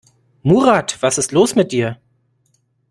Murat, 0.41 0.97
was 1.03 1.19
ist 1.19 1.31
los 1.31 1.53
mit 1.53 1.71
dir? 1.71 1.99